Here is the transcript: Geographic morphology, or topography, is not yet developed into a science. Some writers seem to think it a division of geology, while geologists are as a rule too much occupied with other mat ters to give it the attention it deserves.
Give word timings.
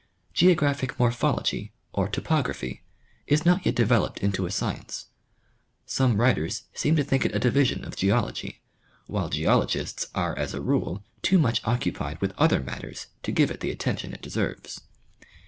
Geographic 0.33 0.97
morphology, 0.97 1.73
or 1.93 2.07
topography, 2.09 2.81
is 3.27 3.45
not 3.45 3.63
yet 3.67 3.75
developed 3.75 4.17
into 4.17 4.47
a 4.47 4.51
science. 4.51 5.09
Some 5.85 6.19
writers 6.19 6.63
seem 6.73 6.95
to 6.95 7.03
think 7.03 7.23
it 7.23 7.35
a 7.35 7.39
division 7.39 7.85
of 7.85 7.95
geology, 7.97 8.63
while 9.05 9.29
geologists 9.29 10.07
are 10.15 10.35
as 10.35 10.55
a 10.55 10.59
rule 10.59 11.03
too 11.21 11.37
much 11.37 11.61
occupied 11.65 12.19
with 12.19 12.33
other 12.39 12.59
mat 12.61 12.81
ters 12.81 13.07
to 13.21 13.31
give 13.31 13.51
it 13.51 13.59
the 13.59 13.69
attention 13.69 14.11
it 14.11 14.23
deserves. 14.23 14.81